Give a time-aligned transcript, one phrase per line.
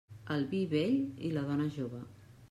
[0.35, 0.95] El vi, vell;
[1.29, 2.01] i la dona, jove.